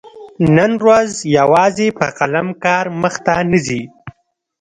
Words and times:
نن 0.55 0.71
ورځ 0.83 1.11
يوازي 1.37 1.87
په 1.99 2.05
قلم 2.19 2.47
کار 2.63 2.85
مخته 3.01 3.35
نه 3.51 3.59
ځي. 3.65 3.81